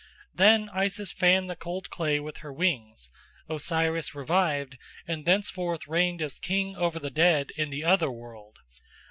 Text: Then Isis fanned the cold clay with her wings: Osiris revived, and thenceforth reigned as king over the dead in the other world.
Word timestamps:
Then 0.33 0.67
Isis 0.73 1.13
fanned 1.13 1.47
the 1.47 1.55
cold 1.55 1.91
clay 1.91 2.19
with 2.19 2.37
her 2.37 2.51
wings: 2.51 3.11
Osiris 3.47 4.15
revived, 4.15 4.79
and 5.07 5.25
thenceforth 5.27 5.87
reigned 5.87 6.23
as 6.23 6.39
king 6.39 6.75
over 6.75 6.97
the 6.97 7.11
dead 7.11 7.51
in 7.55 7.69
the 7.69 7.83
other 7.83 8.09
world. 8.09 8.57